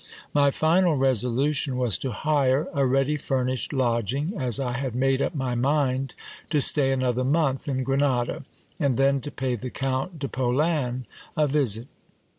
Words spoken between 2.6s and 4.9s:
a ready furnished lodging, as I